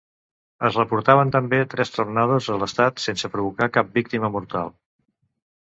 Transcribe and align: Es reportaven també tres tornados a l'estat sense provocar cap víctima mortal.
Es 0.69 0.77
reportaven 0.79 1.33
també 1.35 1.59
tres 1.75 1.93
tornados 1.97 2.49
a 2.55 2.59
l'estat 2.63 3.05
sense 3.07 3.33
provocar 3.37 3.73
cap 3.79 3.95
víctima 4.01 4.35
mortal. 4.39 4.77